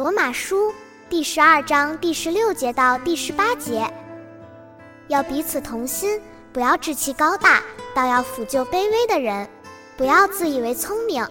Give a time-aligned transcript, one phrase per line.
[0.00, 0.72] 罗马书
[1.10, 3.86] 第十二章第十六节到第十八节，
[5.08, 6.18] 要彼此同心，
[6.54, 7.62] 不要志气高大，
[7.94, 9.46] 倒要辅救卑微的人；
[9.98, 11.22] 不要自以为聪明，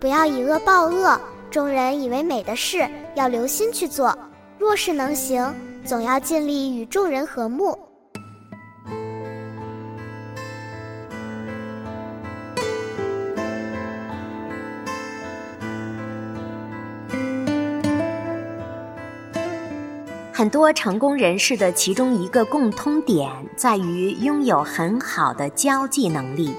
[0.00, 1.16] 不要以恶报恶。
[1.52, 4.12] 众人以为美的事，要留心去做；
[4.58, 5.54] 若是能行，
[5.84, 7.78] 总要尽力与众人和睦。
[20.36, 26.52] 很多成功人士的其中一个共通点在于拥有很好的交际能力，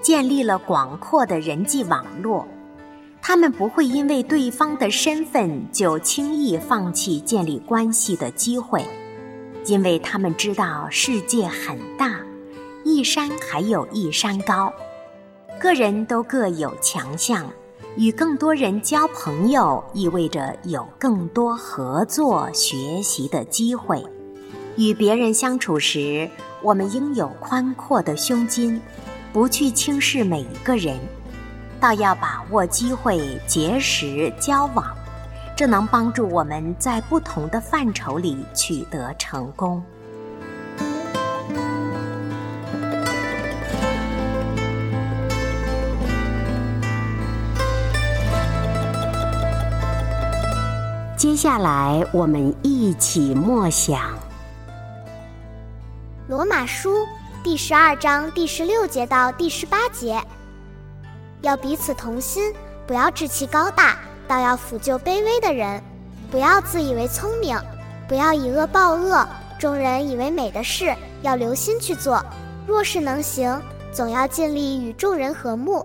[0.00, 2.48] 建立了广阔的人际网络。
[3.20, 8.82] 他们不会因为对方的身份就轻易放弃建立关系的机会，
[9.66, 12.18] 因为他们知道世界很大，
[12.82, 14.72] 一山还有一山高，
[15.60, 17.44] 个人都各有强项。
[17.96, 24.04] 与更多人交朋友，意味着有更多合作、学习的机会。
[24.76, 26.30] 与别人相处时，
[26.62, 28.80] 我们应有宽阔的胸襟，
[29.32, 30.96] 不去轻视每一个人，
[31.80, 34.86] 倒要把握机会结识交往，
[35.56, 39.82] 这能帮助我们在不同的范畴里取得成功。
[51.18, 53.98] 接下来，我们一起默想
[56.28, 56.94] 《罗马书》
[57.42, 60.22] 第十二章第十六节到第十八节。
[61.40, 62.54] 要彼此同心，
[62.86, 65.80] 不要志气高大，倒要抚救卑微的人；
[66.30, 67.58] 不要自以为聪明，
[68.06, 69.26] 不要以恶报恶。
[69.58, 72.24] 众人以为美的事，要留心去做；
[72.64, 75.84] 若是能行，总要尽力与众人和睦。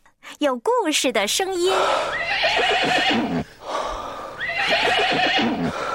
[0.41, 1.71] 有故事的声音。